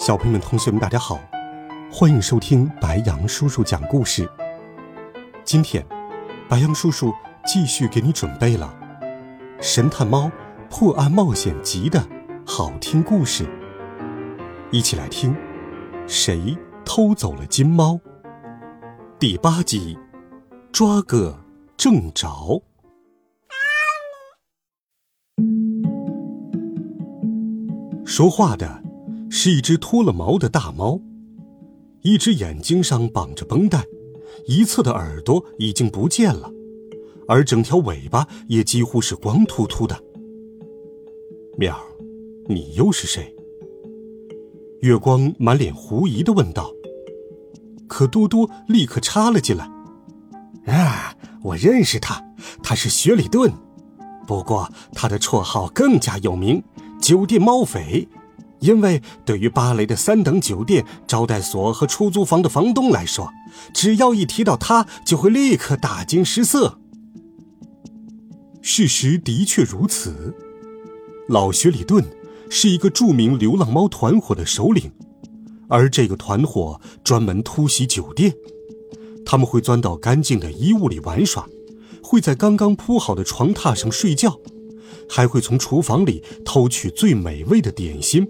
[0.00, 1.20] 小朋友们、同学们，大家好，
[1.92, 4.26] 欢迎收听白杨叔叔讲故事。
[5.44, 5.86] 今天，
[6.48, 7.12] 白杨叔叔
[7.44, 8.74] 继续给你准备了
[9.62, 10.32] 《神探猫
[10.70, 12.02] 破案冒险集》的
[12.46, 13.46] 好听故事，
[14.70, 15.36] 一起来听。
[16.06, 18.00] 谁偷走了金猫？
[19.18, 19.98] 第八集，
[20.72, 21.44] 抓个
[21.76, 22.62] 正着。
[28.06, 28.82] 说话的。
[29.32, 31.00] 是一只脱了毛的大猫，
[32.02, 33.84] 一只眼睛上绑着绷带，
[34.46, 36.50] 一侧的耳朵已经不见了，
[37.28, 39.96] 而整条尾巴也几乎是光秃秃的。
[41.56, 41.78] 喵，
[42.48, 43.32] 你又是谁？
[44.80, 46.70] 月光满脸狐疑的问道。
[47.86, 49.70] 可多多立刻插了进来
[50.66, 52.20] ：“啊，我认识他，
[52.62, 53.52] 他是雪里顿，
[54.26, 56.62] 不过他的绰号更加有名——
[57.00, 58.08] 酒店猫匪。”
[58.60, 63.30] 因为对于巴雷的三等酒店、招待所和出租房的房东来说，
[63.74, 66.78] 只要一提到他，就会立刻大惊失色。
[68.62, 70.34] 事实的确如此，
[71.28, 72.04] 老雪里顿
[72.50, 74.92] 是一个著名流浪猫团伙的首领，
[75.68, 78.34] 而这个团伙专门突袭酒店，
[79.24, 81.48] 他们会钻到干净的衣物里玩耍，
[82.02, 84.38] 会在刚刚铺好的床榻上睡觉，
[85.08, 88.28] 还会从厨房里偷取最美味的点心。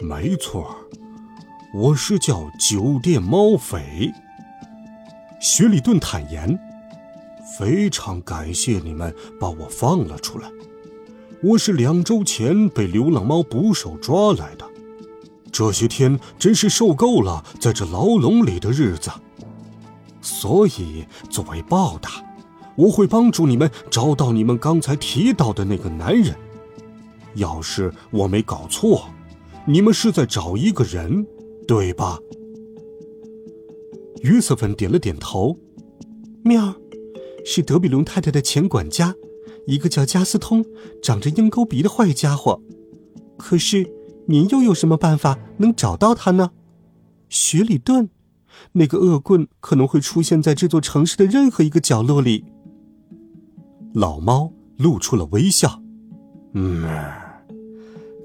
[0.00, 0.76] 没错，
[1.74, 4.12] 我是叫酒店猫匪。
[5.40, 6.56] 雪里顿坦言
[7.58, 10.48] ：“非常感谢你们把我放了出来。
[11.42, 14.64] 我是两周前被流浪猫捕手抓来的，
[15.50, 19.10] 这些天真是受够了在这牢笼里的日子。
[20.22, 22.22] 所以作为报答，
[22.76, 26.36] 我会帮助你们找到你们刚才提到的那个男人。
[27.34, 29.08] 要是我没搞错。”
[29.68, 31.26] 你们是在找一个人，
[31.66, 32.18] 对吧？
[34.22, 35.58] 约瑟芬点了点头。
[36.42, 36.74] 喵，
[37.44, 39.14] 是德比龙太太的前管家，
[39.66, 40.64] 一个叫加斯通、
[41.02, 42.62] 长着鹰钩鼻的坏家伙。
[43.36, 43.86] 可是
[44.26, 46.52] 您又有什么办法能找到他呢？
[47.28, 48.08] 雪里顿，
[48.72, 52.46] 那个恶棍可能会出现在这座城市的任何一个角落里。
[53.92, 55.82] 老猫露出了微笑。
[56.54, 56.88] 嗯。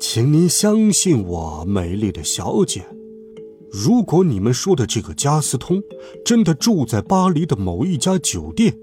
[0.00, 2.86] 请您相信我，美丽的小姐。
[3.70, 5.82] 如果你们说的这个加斯通
[6.24, 8.74] 真的住在巴黎的某一家酒店，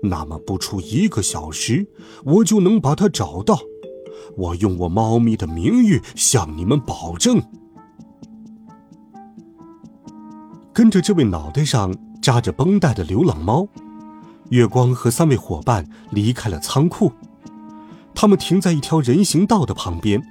[0.00, 1.88] 那么不出一个小时，
[2.24, 3.58] 我就能把他找到。
[4.36, 7.42] 我用我猫咪的名誉向你们保证。
[10.72, 11.92] 跟着这位脑袋上
[12.22, 13.66] 扎着绷带的流浪猫，
[14.50, 17.10] 月光和三位伙伴离开了仓库。
[18.14, 20.22] 他们停在一条人行道的旁边。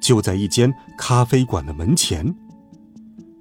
[0.00, 2.34] 就在一间咖啡馆的门前。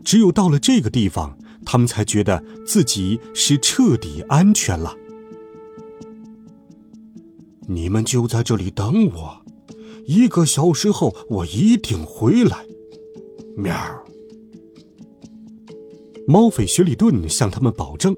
[0.04, 4.96] 只有到了这个地方，他们才觉得自己是彻底安全了。
[7.68, 9.42] 你们就在这里等我，
[10.06, 12.66] 一个小时后我一定回来。
[13.58, 13.76] 喵！
[16.26, 18.16] 猫匪雪里顿向他们保证。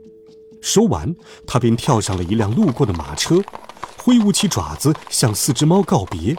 [0.62, 1.16] 说完，
[1.48, 3.42] 他便跳上了一辆路过的马车，
[3.98, 6.36] 挥舞起爪子向四只猫告别。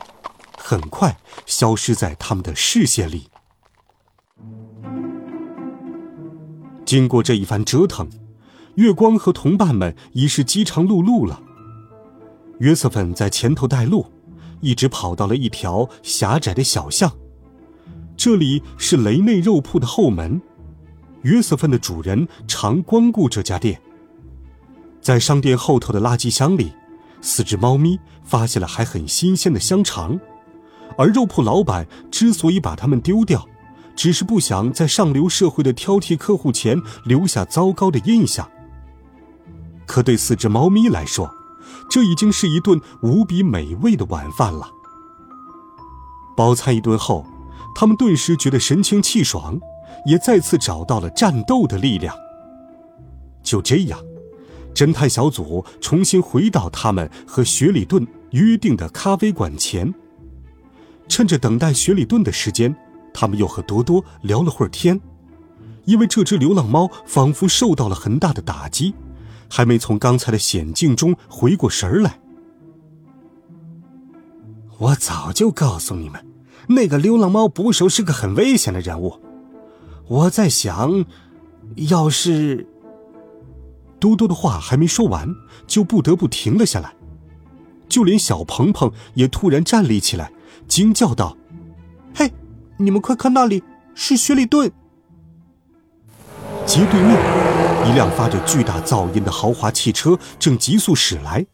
[0.71, 3.29] 很快消失在他们的视线里。
[6.85, 8.09] 经过这一番折腾，
[8.77, 11.43] 月光和同伴们已是饥肠辘辘了。
[12.61, 14.07] 约瑟芬在前头带路，
[14.61, 17.11] 一直跑到了一条狭窄的小巷。
[18.16, 20.41] 这里是雷内肉铺的后门，
[21.23, 23.83] 约瑟芬的主人常光顾这家店。
[25.01, 26.73] 在商店后头的垃圾箱里，
[27.21, 30.21] 四只猫咪发现了还很新鲜的香肠。
[31.01, 33.49] 而肉铺老板之所以把它们丢掉，
[33.97, 38.47] 只是不想在上流社会的挑剔客户前留下糟糕的印象。
[39.87, 41.35] 可对四只猫咪来说，
[41.89, 44.69] 这已经是一顿无比美味的晚饭了。
[46.37, 47.25] 饱餐一顿后，
[47.75, 49.59] 他们顿时觉得神清气爽，
[50.05, 52.15] 也再次找到了战斗的力量。
[53.43, 53.99] 就这样，
[54.75, 59.95] 侦探小组重新回到他们和雪里顿约定的咖啡馆前。
[61.10, 62.74] 趁着等待雪里顿的时间，
[63.12, 64.98] 他们又和多多聊了会儿天。
[65.84, 68.95] 因为这只流浪猫仿佛受到了很大的打击，
[69.48, 72.21] 还没从刚才的险境中回过神来。
[74.78, 76.24] 我早就告诉你们，
[76.68, 79.18] 那个流浪猫捕手是个很危险的人物。
[80.06, 81.04] 我在想，
[81.74, 82.66] 要是……
[83.98, 85.28] 多多的话还没说完，
[85.66, 86.95] 就不得不停了下来。
[87.89, 90.33] 就连小鹏鹏也突然站立起来，
[90.71, 91.37] 惊叫道
[92.15, 92.33] ：“嘿，
[92.77, 93.61] 你们快看，那里
[93.93, 94.71] 是雪里顿！”
[96.65, 97.19] 街对面，
[97.89, 101.45] 一辆发着巨大噪音的豪华汽车正急速驶来，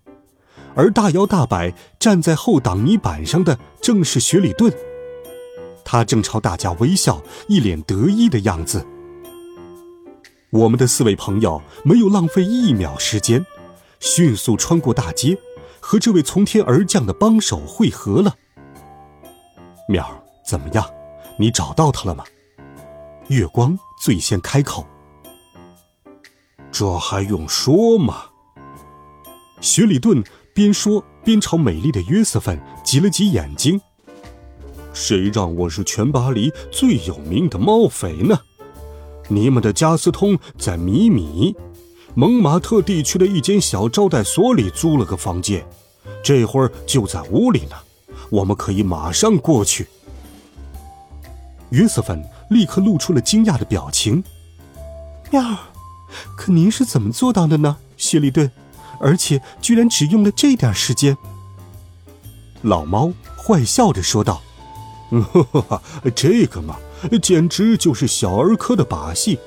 [0.75, 4.71] 而大摇大摆站在后挡泥板上的正是雪里顿。
[5.83, 8.87] 他正朝大家微笑，一脸得意的样子。
[10.51, 13.47] 我们的四位朋友没有浪费一秒时间，
[13.99, 15.39] 迅速穿过大街，
[15.81, 18.35] 和这位从天而降的帮手汇合了。
[19.89, 20.07] 淼，
[20.45, 20.85] 怎么样？
[21.39, 22.25] 你找到他了吗？
[23.29, 24.87] 月光最先开口。
[26.73, 28.25] 这还用说吗？
[29.61, 30.23] 雪里顿
[30.55, 33.81] 边说边朝美丽的约瑟芬挤了挤眼睛。
[34.93, 38.39] 谁让我是全巴黎最有名的猫匪呢？
[39.29, 41.55] 你们的加斯通在米米
[42.15, 45.67] 蒙马特地区的一间小招待所里租了个房间，
[46.25, 47.77] 这会儿就在屋里呢。
[48.31, 49.89] 我们可以马上过去。
[51.71, 54.23] 约瑟芬立刻露出了惊讶的表情。
[55.31, 55.43] 喵。
[56.37, 58.51] 可您是怎么做到的呢，谢里顿？
[59.01, 61.17] 而且居然只用了这点时间。
[62.63, 64.41] 老猫坏笑着说道
[66.15, 66.79] ：“这个嘛，
[67.21, 69.39] 简直就是小儿科的把戏，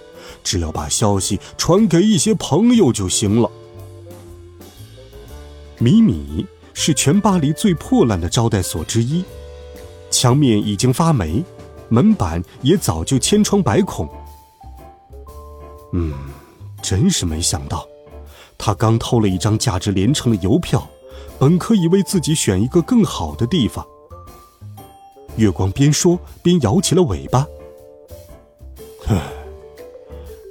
[0.44, 3.50] 只要把消息传给一些朋友就行了。”
[5.80, 6.46] 米米
[6.82, 9.22] 是全巴黎最破烂的招待所之一，
[10.10, 11.44] 墙面已经发霉，
[11.90, 14.08] 门板也早就千疮百孔。
[15.92, 16.14] 嗯。
[16.82, 17.86] 真是没想到，
[18.58, 20.90] 他刚偷了一张价值连城的邮票，
[21.38, 23.86] 本可以为自己选一个更好的地方。
[25.36, 27.46] 月光边说边摇起了尾巴。
[29.06, 29.20] 哼，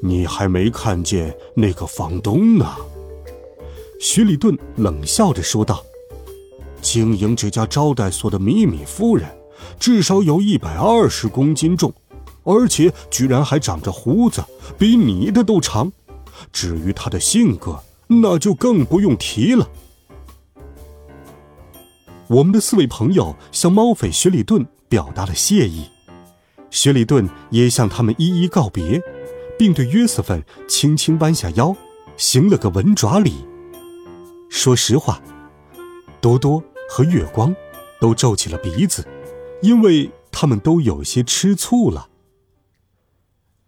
[0.02, 2.76] 你还没看见那个房东呢？
[3.98, 5.82] 徐里顿冷笑着说道
[6.90, 9.28] ：“经营这家招待所的米米夫人，
[9.78, 11.92] 至少有一百二十公斤重，
[12.44, 14.42] 而且居然还长着胡子，
[14.78, 15.92] 比你的都长。”
[16.50, 19.68] 至于她的性格，那就更不用提了。
[22.26, 25.84] 我们的四位朋友向猫匪雪里顿表达了谢意，
[26.70, 29.02] 雪里顿也向他们一一告别，
[29.58, 31.76] 并对约瑟芬轻轻弯下腰，
[32.16, 33.34] 行了个吻爪礼。
[34.48, 35.20] 说实话，
[36.22, 37.54] 多多和月光
[38.00, 39.06] 都皱起了鼻子，
[39.62, 42.08] 因为他们都有些吃醋了。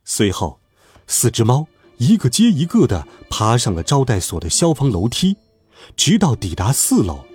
[0.04, 0.58] 随后，
[1.06, 1.66] 四只猫。
[1.98, 5.36] 一个接一个的爬上了招待所的消防楼梯，
[5.96, 7.26] 直到抵达四楼，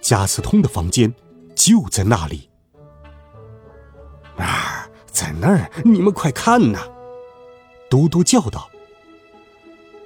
[0.00, 1.14] 加斯通的房间
[1.54, 2.48] 就在那里。
[4.38, 5.70] 啊，在那儿！
[5.84, 6.88] 你们快看呐！
[7.90, 8.70] 嘟嘟叫道。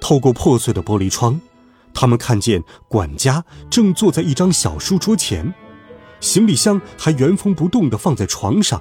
[0.01, 1.39] 透过破碎的玻璃窗，
[1.99, 5.51] 他们看见管家正坐在一张小书桌前，
[6.19, 8.79] 行李箱还原封不动的放在床上，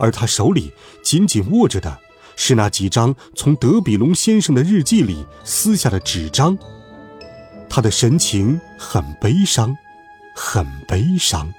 [0.00, 1.98] 而他手里紧紧握着的。
[2.36, 6.56] 是那几张从德比龙先生的日记里撕下的纸张。
[7.68, 9.76] 他的神情很悲伤，
[10.34, 11.52] 很悲伤。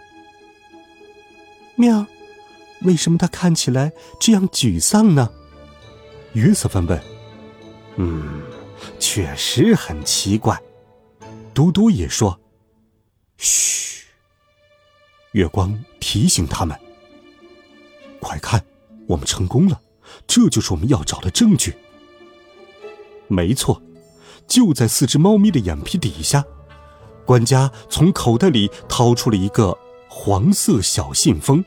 [1.76, 2.04] 喵，
[2.82, 5.30] 为什么他看起来这样沮丧呢？
[6.34, 7.00] 约瑟芬问。
[7.98, 8.42] 嗯，
[8.98, 10.60] 确实很奇怪。
[11.60, 12.40] 嘟嘟也说。
[13.36, 14.06] 嘘。
[15.34, 16.80] 月光提醒他们
[18.22, 18.64] ：“快看，
[19.10, 19.82] 我们成功了。”
[20.26, 21.76] 这就是我们要找的证据。
[23.28, 23.82] 没错，
[24.48, 26.46] 就在四只猫咪的眼皮底下，
[27.26, 31.66] 管家从口袋里掏出了一个黄色小信封，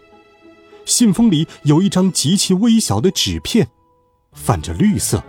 [0.87, 3.69] 信封里有一张极其微小的纸片，
[4.33, 5.23] 泛着绿色，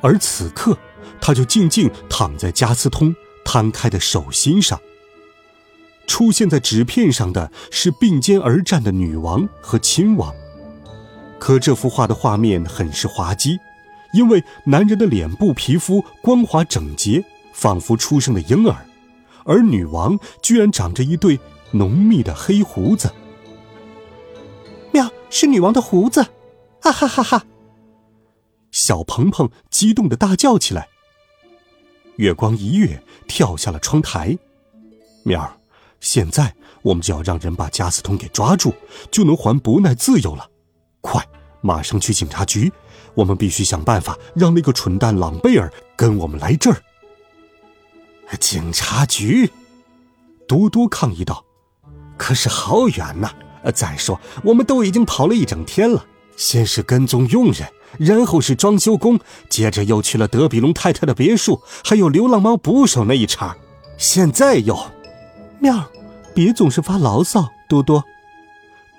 [0.00, 0.74] 而此刻，
[1.20, 3.14] 它就静静躺在加斯通
[3.44, 4.80] 摊开的手心上。
[6.06, 10.34] 出现在纸片上的是并肩而战的女王和亲王。
[11.38, 13.58] 可这幅画的画面很是滑稽，
[14.12, 18.86] 因为男人的脸部皮肤光滑整洁，仿佛出生的婴儿，
[19.44, 21.38] 而女王居然长着一对
[21.72, 23.12] 浓密的黑胡子。
[24.92, 26.22] 妙，是女王的胡子！
[26.80, 27.44] 哈哈哈哈！
[28.70, 30.88] 小鹏鹏激动的大叫起来。
[32.16, 34.36] 月光一跃跳下了窗台。
[35.22, 35.56] 面儿，
[36.00, 38.74] 现在我们就要让人把加斯通给抓住，
[39.10, 40.48] 就能还不奈自由了。
[41.00, 41.26] 快，
[41.60, 42.72] 马上去警察局！
[43.14, 46.82] 我们必须想办法让那个蠢蛋朗贝尔跟我们来这儿。
[48.40, 49.48] 警察局，
[50.48, 51.44] 多多抗议道
[52.18, 53.30] ：“可是好远呐！
[53.72, 56.04] 再说，我们都已经跑了一整天了。
[56.36, 57.66] 先是跟踪佣人，
[57.98, 63.56] 然后是装修工，接着又去了德比龙太太的别墅，还有流浪猫捕手那一茬。
[63.96, 64.78] 现在又……
[65.58, 65.90] 妙，
[66.34, 68.04] 别总是发牢骚，多多，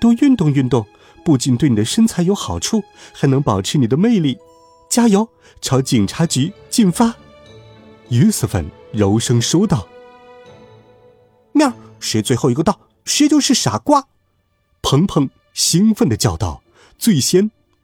[0.00, 0.86] 多运动运动，
[1.24, 4.38] 不仅对你的身材有好处，还能保持你的魅力。
[4.88, 5.28] 加油，
[5.60, 7.14] 朝警察局进发！”
[8.10, 8.70] 约瑟芬。
[8.92, 9.86] 柔声说道
[11.52, 14.06] ：“妙，谁最后一个到，谁就是傻瓜。”
[14.80, 16.62] 鹏鹏兴奋的叫道，
[16.96, 17.50] 最先